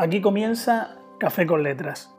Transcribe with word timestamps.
aquí 0.00 0.22
comienza 0.22 0.96
Café 1.18 1.46
con 1.46 1.62
Letras. 1.62 2.16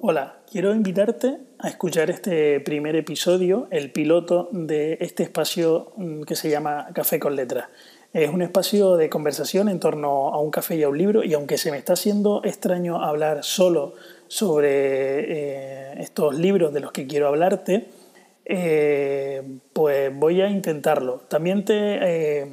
Hola, 0.00 0.42
quiero 0.48 0.72
invitarte 0.72 1.38
a 1.58 1.68
escuchar 1.68 2.08
este 2.08 2.60
primer 2.60 2.94
episodio, 2.94 3.66
el 3.72 3.90
piloto 3.90 4.48
de 4.52 4.96
este 5.00 5.24
espacio 5.24 5.92
mm, 5.96 6.22
que 6.22 6.36
se 6.36 6.50
llama 6.50 6.86
Café 6.94 7.18
con 7.18 7.34
Letras. 7.34 7.68
Es 8.12 8.30
un 8.30 8.40
espacio 8.42 8.96
de 8.96 9.10
conversación 9.10 9.68
en 9.68 9.80
torno 9.80 10.28
a 10.28 10.38
un 10.38 10.52
café 10.52 10.76
y 10.76 10.84
a 10.84 10.88
un 10.88 10.96
libro 10.96 11.24
y 11.24 11.34
aunque 11.34 11.58
se 11.58 11.72
me 11.72 11.78
está 11.78 11.94
haciendo 11.94 12.42
extraño 12.44 13.02
hablar 13.02 13.42
solo 13.42 13.94
sobre 14.28 14.68
eh, 14.70 15.94
estos 16.00 16.38
libros 16.38 16.72
de 16.72 16.78
los 16.78 16.92
que 16.92 17.08
quiero 17.08 17.26
hablarte, 17.26 17.88
eh, 18.44 19.42
pues 19.72 20.14
voy 20.14 20.42
a 20.42 20.48
intentarlo. 20.48 21.22
También 21.28 21.64
te, 21.64 21.74
eh, 21.74 22.46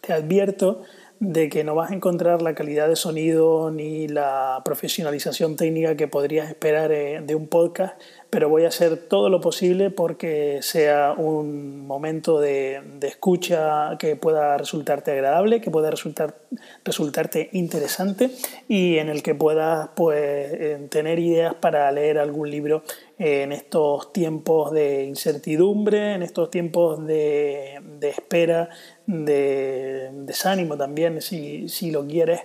te 0.00 0.12
advierto 0.12 0.82
de 1.20 1.50
que 1.50 1.64
no 1.64 1.74
vas 1.74 1.90
a 1.90 1.94
encontrar 1.94 2.40
la 2.40 2.54
calidad 2.54 2.88
de 2.88 2.96
sonido 2.96 3.70
ni 3.70 4.08
la 4.08 4.62
profesionalización 4.64 5.54
técnica 5.54 5.94
que 5.94 6.08
podrías 6.08 6.48
esperar 6.48 6.92
eh, 6.92 7.20
de 7.22 7.34
un 7.34 7.46
podcast, 7.46 8.00
pero 8.30 8.48
voy 8.48 8.64
a 8.64 8.68
hacer 8.68 8.96
todo 8.96 9.28
lo 9.28 9.42
posible 9.42 9.90
porque 9.90 10.60
sea 10.62 11.12
un 11.12 11.86
momento 11.86 12.40
de, 12.40 12.80
escucha 13.02 13.98
que 13.98 14.16
pueda 14.16 14.56
resultarte 14.56 15.10
agradable, 15.10 15.60
que 15.60 15.70
pueda 15.70 15.90
resultar, 15.90 16.36
resultarte 16.84 17.50
interesante 17.52 18.30
y 18.66 18.96
en 18.96 19.10
el 19.10 19.22
que 19.22 19.34
puedas 19.34 19.90
pues, 19.94 20.18
eh, 20.18 20.86
tener 20.90 21.18
ideas 21.18 21.54
para 21.54 21.92
leer 21.92 22.18
algún 22.18 22.50
libro 22.50 22.82
en 23.20 23.52
estos 23.52 24.14
tiempos 24.14 24.72
de 24.72 25.04
incertidumbre, 25.04 26.14
en 26.14 26.22
estos 26.22 26.50
tiempos 26.50 27.06
de, 27.06 27.78
espera, 28.00 28.70
de 29.10 30.10
desánimo 30.12 30.76
también, 30.76 31.20
si, 31.20 31.90
lo 31.90 32.06
quieres. 32.06 32.40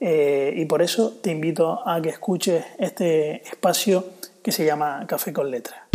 Eh, 0.00 0.54
y 0.56 0.64
por 0.66 0.82
eso 0.82 1.18
te 1.22 1.30
invito 1.30 1.80
a 1.86 2.02
que 2.02 2.10
escuches 2.10 2.64
este 2.78 3.42
espacio 3.48 4.04
que 4.42 4.52
se 4.52 4.64
llama 4.64 5.04
Café 5.06 5.32
con 5.32 5.50
Letras. 5.50 5.91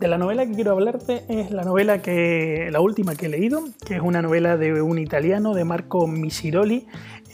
De 0.00 0.08
la 0.08 0.16
novela 0.16 0.46
que 0.46 0.54
quiero 0.54 0.70
hablarte 0.72 1.24
es 1.28 1.50
la 1.50 1.62
novela 1.62 2.00
que 2.00 2.70
la 2.72 2.80
última 2.80 3.14
que 3.16 3.26
he 3.26 3.28
leído, 3.28 3.64
que 3.84 3.96
es 3.96 4.00
una 4.00 4.22
novela 4.22 4.56
de 4.56 4.80
un 4.80 4.98
italiano 4.98 5.52
de 5.52 5.64
Marco 5.66 6.06
Misiroli 6.06 6.86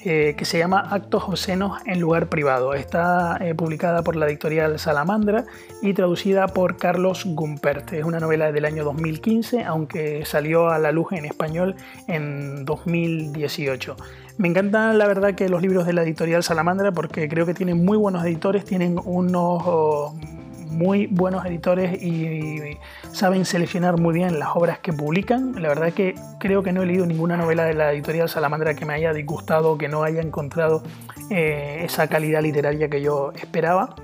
eh, 0.04 0.34
que 0.36 0.44
se 0.44 0.58
llama 0.58 0.80
Actos 0.80 1.22
obscenos 1.28 1.78
en 1.86 2.00
lugar 2.00 2.28
privado. 2.28 2.74
Está 2.74 3.38
eh, 3.40 3.54
publicada 3.54 4.02
por 4.02 4.16
la 4.16 4.26
editorial 4.26 4.80
Salamandra 4.80 5.44
y 5.80 5.94
traducida 5.94 6.48
por 6.48 6.76
Carlos 6.76 7.24
Gumpert. 7.24 7.92
Es 7.92 8.04
una 8.04 8.18
novela 8.18 8.50
del 8.50 8.64
año 8.64 8.82
2015, 8.82 9.62
aunque 9.62 10.24
salió 10.24 10.68
a 10.68 10.80
la 10.80 10.90
luz 10.90 11.12
en 11.12 11.24
español 11.24 11.76
en 12.08 12.64
2018. 12.64 13.96
Me 14.38 14.48
encantan 14.48 14.98
la 14.98 15.06
verdad 15.06 15.36
que 15.36 15.48
los 15.48 15.62
libros 15.62 15.86
de 15.86 15.92
la 15.92 16.02
editorial 16.02 16.42
Salamandra 16.42 16.90
porque 16.90 17.28
creo 17.28 17.46
que 17.46 17.54
tienen 17.54 17.84
muy 17.84 17.96
buenos 17.96 18.24
editores, 18.24 18.64
tienen 18.64 19.00
unos... 19.04 20.14
Muy 20.76 21.06
buenos 21.06 21.46
editores 21.46 22.02
y, 22.02 22.76
saben 23.10 23.46
seleccionar 23.46 23.98
muy 23.98 24.12
bien 24.12 24.38
las 24.38 24.50
obras 24.54 24.78
que 24.78 24.92
publican. 24.92 25.54
La 25.62 25.68
verdad 25.68 25.90
que 25.94 26.14
creo 26.38 26.62
que 26.62 26.70
no 26.70 26.82
he 26.82 26.86
leído 26.86 27.06
ninguna 27.06 27.38
novela 27.38 27.64
de 27.64 27.72
la 27.72 27.92
editorial 27.94 28.28
Salamandra 28.28 28.74
que 28.74 28.84
me 28.84 28.92
haya 28.92 29.14
disgustado, 29.14 29.78
que 29.78 29.88
no 29.88 30.04
haya 30.04 30.20
encontrado 30.20 30.82
eh, 31.30 31.80
esa 31.82 32.08
calidad 32.08 32.42
literaria 32.42 32.90
que 32.90 33.00
yo 33.00 33.32
esperaba. 33.40 33.94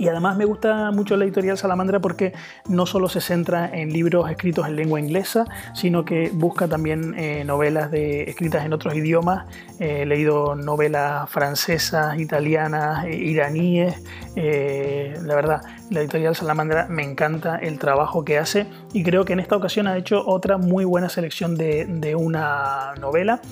Y 0.00 0.08
además 0.08 0.38
me 0.38 0.46
gusta 0.46 0.90
mucho 0.92 1.14
la 1.18 1.26
editorial 1.26 1.58
Salamandra 1.58 2.00
porque 2.00 2.32
no 2.66 2.86
solo 2.86 3.10
se 3.10 3.20
centra 3.20 3.68
en 3.70 3.92
libros 3.92 4.30
escritos 4.30 4.66
en 4.66 4.76
lengua 4.76 4.98
inglesa, 4.98 5.44
sino 5.74 6.06
que 6.06 6.30
busca 6.32 6.66
también 6.66 7.14
eh, 7.18 7.44
novelas 7.44 7.92
escritas 7.92 8.64
en 8.64 8.72
otros 8.72 8.94
idiomas. 8.94 9.44
he 9.78 10.06
leído 10.06 10.54
novelas 10.54 11.28
francesas, 11.28 12.18
italianas, 12.18 13.04
eh, 13.04 13.14
iraníes. 13.14 14.02
Eh, 14.36 15.18
la 15.22 15.34
verdad, 15.34 15.60
la 15.90 16.00
editorial 16.00 16.34
Salamandra 16.34 16.86
me 16.88 17.02
encanta 17.02 17.56
el 17.56 17.78
trabajo 17.78 18.24
que 18.24 18.38
hace 18.38 18.68
y 18.94 19.02
creo 19.02 19.26
que 19.26 19.34
en 19.34 19.40
esta 19.40 19.56
ocasión 19.56 19.86
ha 19.86 19.98
hecho 19.98 20.26
otra 20.26 20.56
muy 20.56 20.86
buena 20.86 21.10
selección 21.10 21.58
de, 21.58 21.84
de 21.84 22.16
una 22.16 22.94
novela. 22.98 23.42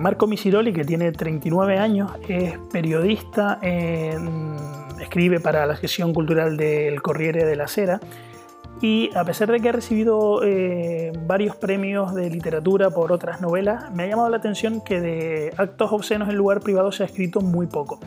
Marco 0.00 0.26
Misiroli, 0.26 0.72
que 0.72 0.82
tiene 0.82 1.12
39 1.12 1.76
años, 1.76 2.10
es 2.26 2.56
periodista 2.72 3.58
en 3.60 4.56
escribe 5.08 5.40
para 5.40 5.64
la 5.64 5.74
gestión 5.74 6.12
cultural 6.12 6.58
del 6.58 7.00
Corriere 7.00 7.46
de 7.46 7.56
la 7.56 7.66
Sera 7.66 7.98
y 8.82 9.10
a 9.16 9.24
pesar 9.24 9.50
de 9.50 9.58
que 9.58 9.70
ha 9.70 9.72
recibido 9.72 10.44
eh, 10.44 11.12
varios 11.26 11.56
premios 11.56 12.14
de 12.14 12.30
literatura 12.30 12.90
por 12.90 13.10
otras 13.10 13.40
novelas, 13.40 13.90
me 13.92 14.04
ha 14.04 14.06
llamado 14.06 14.28
la 14.28 14.36
atención 14.36 14.82
que 14.82 15.00
de 15.00 15.52
actos 15.56 15.90
obscenos 15.92 16.28
en 16.28 16.36
lugar 16.36 16.60
privado 16.60 16.92
se 16.92 17.02
ha 17.02 17.06
escrito 17.06 17.40
muy 17.40 17.66
poco. 17.66 17.98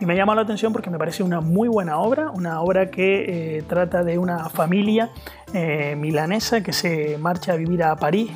Y 0.00 0.06
me 0.06 0.12
ha 0.12 0.16
llamado 0.16 0.36
la 0.36 0.42
atención 0.42 0.72
porque 0.72 0.90
me 0.90 0.98
parece 0.98 1.22
una 1.22 1.40
muy 1.40 1.66
buena 1.66 1.98
obra, 1.98 2.30
una 2.30 2.60
obra 2.60 2.90
que 2.90 3.56
eh, 3.56 3.62
trata 3.62 4.04
de 4.04 4.18
una 4.18 4.50
familia 4.50 5.10
eh, 5.52 5.96
milanesa 5.96 6.62
que 6.62 6.72
se 6.72 7.18
marcha 7.18 7.54
a 7.54 7.56
vivir 7.56 7.82
a 7.82 7.96
París 7.96 8.30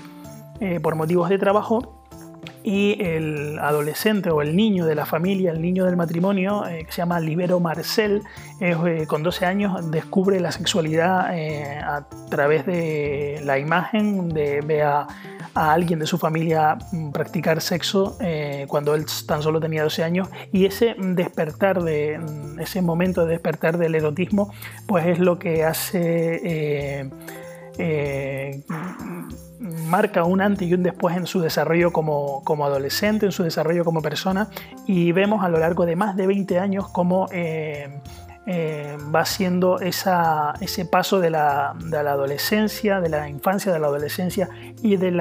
por 0.83 0.95
motivos 0.95 1.29
de 1.29 1.37
trabajo 1.37 2.04
y 2.65 2.97
el 2.99 3.59
adolescente 3.59 4.31
o 4.31 4.41
el 4.41 4.57
niño 4.57 4.87
de 4.87 4.95
la 4.95 5.05
familia, 5.05 5.53
el 5.53 5.61
niño 5.61 5.85
del 5.85 5.97
matrimonio, 5.97 6.67
eh, 6.67 6.87
que 6.87 6.93
se 6.93 6.97
llama 6.99 7.21
Libero 7.21 7.61
Marcel, 7.61 8.23
eh, 8.59 9.05
con 9.07 9.23
12 9.23 9.45
años 9.45 9.91
descubre 9.91 10.41
la 10.41 10.51
sexualidad 10.51 11.39
eh, 11.39 11.79
a 11.79 12.09
través 12.31 12.65
de 12.65 13.43
la 13.45 13.59
imagen, 13.59 14.31
de 14.31 14.63
ve 14.63 14.83
a, 14.83 15.07
alguien 15.55 16.01
de 16.01 16.07
su 16.07 16.17
familia 16.19 16.79
mm, 16.91 17.13
practicar 17.13 17.61
sexo 17.61 18.19
cuando 18.67 18.97
él 18.97 19.07
tan 19.27 19.41
solo 19.41 19.61
tenía 19.61 19.85
12 19.85 20.03
años. 20.03 20.29
Y 20.51 20.65
ese 20.65 20.97
despertar 20.99 21.83
de 21.83 22.19
mm, 22.19 22.61
ese 22.61 22.81
momento 22.81 23.27
de 23.27 23.33
despertar 23.33 23.77
del 23.77 23.95
erotismo 23.95 24.53
pues 24.89 25.07
es 25.07 25.19
lo 25.19 25.39
que 25.39 25.65
hace 25.65 27.11
marca 29.85 30.25
un 30.25 30.41
antes 30.41 30.69
y 30.69 30.75
un 30.75 30.83
después 30.83 31.17
en 31.17 31.27
su 31.27 31.41
desarrollo 31.41 31.93
como, 31.93 32.43
adolescente, 32.65 33.27
en 33.27 33.33
su 33.33 33.43
desarrollo 33.43 33.85
como 33.85 34.03
persona, 34.03 34.49
y 34.87 35.13
vemos 35.13 35.45
a 35.45 35.49
lo 35.49 35.59
largo 35.59 35.87
de 35.87 35.97
más 35.97 36.17
de 36.17 36.27
20 36.27 36.59
años 36.59 36.89
cómo 36.89 37.29
eh, 37.33 38.01
eh, 38.47 38.97
va 39.15 39.25
siendo 39.25 39.79
ese 39.81 40.85
paso 40.91 41.21
de 41.21 41.31
la, 41.31 41.71
adolescencia, 41.71 43.01
de 43.01 43.09
la 43.09 43.29
infancia, 43.29 43.73
de 43.73 43.79
la 43.79 43.87
adolescencia 43.87 44.49
y 44.83 44.97
del 44.97 45.21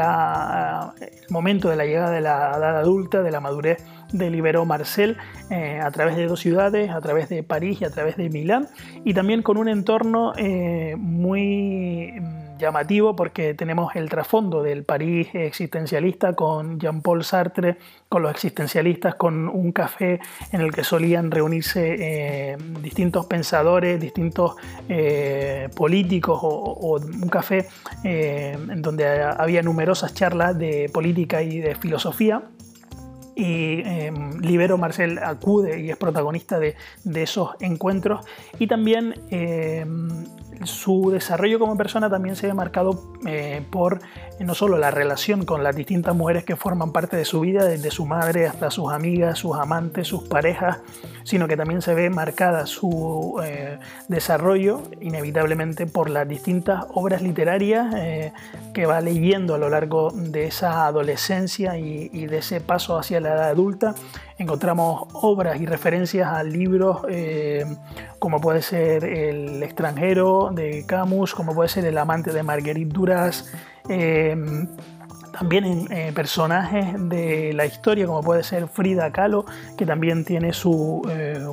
momento 1.30 1.70
de 1.70 1.76
la 1.76 1.86
llegada 1.86 2.12
de 2.12 2.22
la 2.22 2.58
edad 2.58 2.78
adulta, 2.78 3.22
de 3.22 3.32
la 3.32 3.40
madurez 3.40 3.84
de 4.12 4.30
Libero 4.30 4.64
Marcel 4.66 5.18
eh, 5.50 5.80
a 5.82 5.90
través 5.90 6.16
de 6.16 6.28
dos 6.28 6.40
ciudades, 6.40 6.92
a 6.92 7.02
través 7.02 7.30
de 7.30 7.42
París 7.42 7.82
y 7.82 7.86
a 7.86 7.90
través 7.90 8.16
de 8.18 8.30
Milán, 8.30 8.68
y 9.04 9.14
también 9.14 9.42
con 9.42 9.58
un 9.58 9.70
entorno 9.70 10.34
muy 10.98 12.14
llamativo 12.64 13.16
porque 13.16 13.54
tenemos 13.54 13.96
el 13.96 14.10
trasfondo 14.10 14.64
del 14.64 14.84
París 14.84 15.28
existencialista 15.34 16.34
con 16.34 16.80
Jean-Paul 16.80 17.24
Sartre, 17.24 17.78
con 18.10 18.24
los 18.24 18.32
existencialistas, 18.32 19.16
con 19.16 19.48
un 19.48 19.72
café 19.72 20.20
en 20.52 20.62
el 20.62 20.72
que 20.72 20.84
solían 20.84 21.30
reunirse 21.30 21.96
eh, 22.00 22.58
distintos 22.82 23.26
pensadores, 23.26 24.00
distintos 24.00 24.56
eh, 24.90 25.70
políticos 25.76 26.40
o, 26.42 27.00
un 27.00 27.30
café 27.30 27.68
eh, 28.04 28.54
en 28.54 28.82
donde 28.82 29.22
había 29.24 29.62
numerosas 29.62 30.14
charlas 30.14 30.58
de 30.58 30.90
política 30.94 31.42
y 31.42 31.60
de 31.60 31.76
filosofía 31.76 32.44
y 33.36 33.82
em, 33.82 34.40
Libero 34.40 34.78
Marcel 34.78 35.20
acude 35.20 35.82
y 35.82 35.90
es 35.90 35.98
protagonista 35.98 36.60
de, 36.60 36.76
esos 37.16 37.52
encuentros. 37.60 38.26
Y 38.60 38.68
también 38.68 39.16
em, 39.30 40.10
su 40.64 41.10
desarrollo 41.12 41.60
como 41.60 41.78
persona 41.78 42.10
también 42.10 42.36
se 42.36 42.48
ve 42.48 42.54
marcado 42.54 43.16
eh, 43.26 43.66
por 43.72 44.00
no 44.40 44.54
solo 44.56 44.78
la 44.78 44.92
relación 44.92 45.46
con 45.46 45.64
las 45.64 45.76
distintas 45.76 46.16
mujeres 46.16 46.44
que 46.44 46.56
forman 46.56 46.92
parte 46.92 47.18
de 47.18 47.26
su 47.26 47.40
vida, 47.40 47.66
desde 47.66 47.92
su 47.92 48.06
madre 48.06 48.48
hasta 48.48 48.72
sus 48.72 48.92
amigas, 48.92 49.40
sus 49.40 49.56
amantes, 49.56 50.08
sus 50.08 50.24
parejas, 50.24 50.80
sino 51.24 51.48
que 51.48 51.58
también 51.58 51.82
se 51.82 51.94
ve 51.94 52.10
marcada 52.10 52.66
su 52.66 53.40
eh, 53.44 53.80
desarrollo 54.08 54.82
inevitablemente 55.02 55.86
por 55.86 56.10
las 56.10 56.28
distintas 56.28 56.86
obras 56.94 57.22
literarias 57.22 57.94
eh, 57.96 58.34
que 58.74 58.86
va 58.86 59.02
leyendo 59.02 59.56
a 59.56 59.58
lo 59.58 59.70
largo 59.70 60.12
de 60.12 60.46
esa 60.46 60.86
adolescencia 60.86 61.78
y, 61.78 62.26
de 62.28 62.38
ese 62.38 62.62
paso 62.62 62.98
hacia 62.98 63.20
la 63.20 63.34
edad 63.34 63.50
adulta. 63.50 63.96
Encontramos 64.38 65.08
obras 65.14 65.60
y 65.60 65.66
referencias 65.66 66.28
a 66.28 66.44
libros 66.44 67.02
eh, 67.10 67.66
como 68.20 68.40
puede 68.40 68.62
ser 68.62 69.04
El 69.04 69.62
extranjero 69.64 70.50
de 70.54 70.86
Camus, 70.86 71.34
como 71.34 71.54
puede 71.54 71.70
ser 71.70 71.86
El 71.86 71.98
amante 71.98 72.32
de 72.32 72.44
Marguerite 72.44 72.94
Duras, 72.94 73.52
eh, 75.44 75.60
también 75.60 75.66
en 75.66 75.92
eh, 75.92 76.12
personajes 76.14 76.96
de 77.10 77.54
la 77.54 77.66
historia 77.66 78.06
como 78.06 78.22
puede 78.22 78.44
ser 78.44 78.68
Frida 78.68 79.12
Kahlo, 79.12 79.46
que 79.78 79.86
también 79.86 80.24
tiene 80.26 80.54
su 80.54 81.02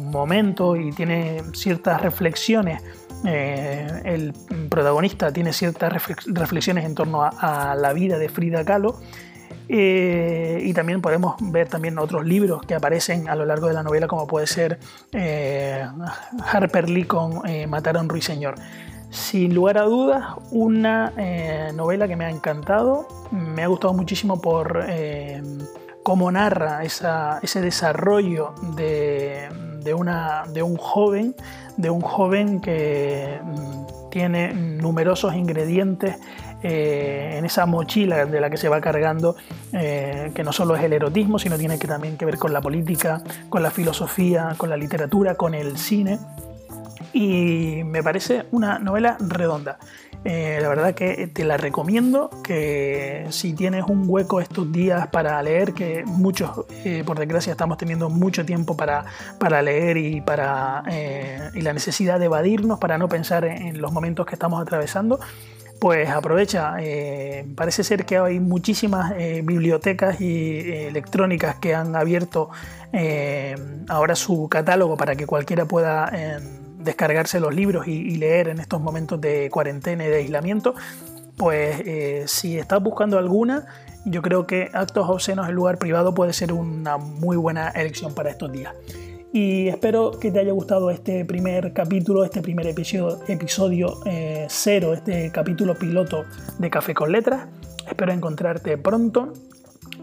momento 0.00 0.76
y 0.76 0.92
tiene 0.92 1.42
ciertas 1.52 2.00
reflexiones. 2.00 2.82
el 3.24 4.32
protagonista 4.70 5.32
tiene 5.32 5.52
ciertas 5.52 5.92
reflexiones 6.26 6.84
en 6.84 6.94
torno 6.94 7.22
a 7.22 7.74
la 7.76 7.92
vida 7.92 8.18
de 8.18 8.28
Frida 8.28 8.64
Kahlo. 8.64 8.96
Eh, 9.72 10.62
y 10.64 10.72
también 10.72 11.00
podemos 11.00 11.36
ver 11.38 11.68
también 11.68 11.96
otros 12.00 12.26
libros 12.26 12.60
que 12.62 12.74
aparecen 12.74 13.28
a 13.28 13.36
lo 13.36 13.44
largo 13.44 13.68
de 13.68 13.74
la 13.74 13.84
novela, 13.84 14.08
como 14.08 14.26
puede 14.26 14.48
ser 14.48 14.80
eh, 15.12 15.86
Harper 16.44 16.90
Lee 16.90 17.04
con 17.04 17.48
eh, 17.48 17.68
Matar 17.68 17.96
a 17.96 18.00
un 18.00 18.08
ruiseñor. 18.08 18.56
Sin 19.10 19.54
lugar 19.54 19.78
a 19.78 19.82
dudas, 19.82 20.24
una 20.50 21.12
novela 21.74 22.06
que 22.06 22.16
me 22.16 22.24
ha 22.24 22.30
encantado, 22.30 23.08
me 23.32 23.62
ha 23.62 23.66
gustado 23.66 23.92
muchísimo 23.92 24.40
por 24.40 24.86
cómo 26.02 26.30
narra 26.30 26.82
ese 26.84 27.60
desarrollo 27.60 28.54
de, 28.76 29.48
de 29.82 30.62
un 30.62 30.76
joven, 30.76 31.34
de 31.76 31.90
un 31.90 32.00
joven 32.00 32.60
que 32.60 33.40
mm, 33.42 34.10
tiene 34.10 34.52
numerosos 34.52 35.34
ingredientes 35.34 36.16
eh, 36.62 37.36
en 37.38 37.44
esa 37.44 37.64
mochila 37.64 38.26
de 38.26 38.40
la 38.40 38.50
que 38.50 38.56
se 38.56 38.68
va 38.68 38.80
cargando, 38.80 39.36
eh, 39.72 40.30
que 40.34 40.42
no 40.42 40.52
solo 40.52 40.76
es 40.76 40.82
el 40.82 40.92
erotismo, 40.92 41.38
sino 41.38 41.56
tiene 41.56 41.78
que 41.78 41.88
también 41.88 42.16
que 42.16 42.26
ver 42.26 42.36
con 42.36 42.52
la 42.52 42.60
política, 42.60 43.22
con 43.48 43.62
la 43.62 43.70
filosofía, 43.70 44.54
con 44.56 44.68
la 44.68 44.76
literatura, 44.76 45.36
con 45.36 45.54
el 45.54 45.78
cine. 45.78 46.18
Y 47.12 47.82
me 47.84 48.02
parece 48.02 48.46
una 48.52 48.78
novela 48.78 49.16
redonda. 49.20 49.78
Eh, 50.24 50.58
la 50.60 50.68
verdad 50.68 50.94
que 50.94 51.28
te 51.28 51.44
la 51.44 51.56
recomiendo, 51.56 52.30
que 52.44 53.26
si 53.30 53.54
tienes 53.54 53.84
un 53.88 54.04
hueco 54.06 54.40
estos 54.40 54.70
días 54.70 55.08
para 55.08 55.42
leer, 55.42 55.72
que 55.72 56.04
muchos, 56.04 56.66
por 57.06 57.18
desgracia, 57.18 57.52
estamos 57.52 57.78
teniendo 57.78 58.10
mucho 58.10 58.44
tiempo 58.44 58.76
para, 58.76 59.06
para 59.38 59.62
leer 59.62 59.96
y, 59.96 60.20
para, 60.20 60.84
y 61.54 61.62
la 61.62 61.72
necesidad 61.72 62.18
de 62.18 62.26
evadirnos 62.26 62.78
para 62.78 62.98
no 62.98 63.08
pensar 63.08 63.46
en 63.46 63.80
los 63.80 63.92
momentos 63.92 64.26
que 64.26 64.34
estamos 64.34 64.60
atravesando, 64.60 65.18
pues 65.80 66.10
aprovecha. 66.10 66.76
Eh, 66.78 67.46
parece 67.56 67.82
ser 67.82 68.04
que 68.04 68.18
hay 68.18 68.38
muchísimas 68.38 69.12
eh, 69.16 69.42
bibliotecas 69.44 70.20
y, 70.20 70.58
eh, 70.58 70.88
electrónicas 70.88 71.56
que 71.56 71.74
han 71.74 71.96
abierto 71.96 72.50
ahora 73.88 74.16
su 74.16 74.48
catálogo 74.48 74.96
para 74.96 75.14
que 75.14 75.24
cualquiera 75.24 75.64
pueda 75.64 76.10
descargarse 76.82 77.40
los 77.40 77.54
libros 77.54 77.86
y, 77.86 78.16
leer 78.16 78.48
en 78.48 78.60
estos 78.60 78.80
momentos 78.80 79.20
de 79.20 79.48
cuarentena 79.50 80.04
y 80.04 80.08
de 80.08 80.16
aislamiento. 80.16 80.74
Pues 81.36 82.30
si 82.30 82.58
estás 82.58 82.82
buscando 82.82 83.18
alguna, 83.18 83.66
yo 84.04 84.20
creo 84.20 84.46
que 84.46 84.68
Actos 84.74 85.08
Obscenos 85.08 85.48
en 85.48 85.54
lugar 85.54 85.78
privado 85.78 86.14
puede 86.14 86.32
ser 86.32 86.52
una 86.52 86.98
muy 86.98 87.36
buena 87.36 87.68
elección 87.70 88.14
para 88.14 88.30
estos 88.30 88.52
días 88.52 88.74
y 89.32 89.68
espero 89.68 90.10
que 90.10 90.30
te 90.30 90.40
haya 90.40 90.52
gustado 90.52 90.90
este 90.90 91.24
primer 91.24 91.72
capítulo, 91.72 92.24
este 92.24 92.42
primer 92.42 92.66
episodio, 92.66 93.20
episodio 93.28 94.00
eh, 94.04 94.46
cero, 94.48 94.92
este 94.92 95.30
capítulo 95.30 95.76
piloto 95.76 96.24
de 96.58 96.70
Café 96.70 96.94
con 96.94 97.12
Letras. 97.12 97.46
Espero 97.88 98.12
encontrarte 98.12 98.76
pronto 98.76 99.32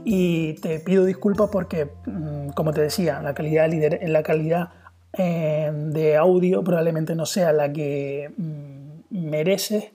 y 0.05 0.53
te 0.55 0.79
pido 0.79 1.03
disculpas 1.03 1.49
porque, 1.49 1.89
mm, 2.05 2.49
como 2.49 2.71
te 2.71 2.81
decía, 2.81 3.21
la 3.21 3.33
calidad, 3.33 3.69
la 4.01 4.23
calidad 4.23 4.69
eh, 5.13 5.71
de 5.73 6.17
audio 6.17 6.63
probablemente 6.63 7.15
no 7.15 7.25
sea 7.25 7.53
la 7.53 7.71
que 7.71 8.31
mm, 8.37 9.29
mereces 9.29 9.85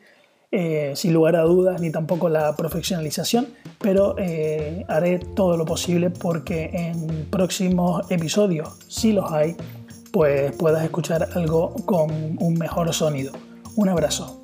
eh, 0.54 0.92
sin 0.96 1.14
lugar 1.14 1.36
a 1.36 1.42
dudas, 1.42 1.80
ni 1.80 1.90
tampoco 1.90 2.28
la 2.28 2.54
profesionalización, 2.56 3.48
pero 3.78 4.16
eh, 4.18 4.84
haré 4.86 5.18
todo 5.18 5.56
lo 5.56 5.64
posible 5.64 6.10
porque 6.10 6.70
en 6.74 7.26
próximos 7.30 8.10
episodios, 8.10 8.78
si 8.86 9.14
los 9.14 9.32
hay, 9.32 9.56
pues 10.12 10.54
puedas 10.56 10.84
escuchar 10.84 11.30
algo 11.34 11.74
con 11.86 12.36
un 12.38 12.54
mejor 12.58 12.92
sonido. 12.92 13.32
Un 13.76 13.88
abrazo. 13.88 14.42